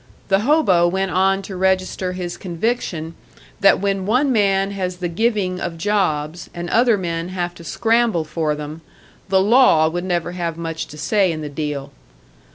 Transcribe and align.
The 0.29 0.39
hobo 0.39 0.87
went 0.87 1.11
on 1.11 1.43
to 1.43 1.55
register 1.55 2.13
his 2.13 2.35
conviction 2.35 3.13
that 3.59 3.79
when 3.79 4.07
one 4.07 4.31
man 4.31 4.71
has 4.71 4.95
the 4.97 5.07
giving 5.07 5.61
of 5.61 5.77
jobs, 5.77 6.49
and 6.55 6.71
other 6.71 6.97
men 6.97 7.29
have 7.29 7.53
to 7.53 7.63
scramble 7.63 8.23
for 8.23 8.55
them, 8.55 8.81
the 9.29 9.43
law 9.43 9.87
would 9.89 10.03
never 10.03 10.31
have 10.31 10.57
much 10.57 10.87
to 10.87 10.97
say 10.97 11.31
in 11.31 11.41
the 11.41 11.49
deal. 11.49 11.91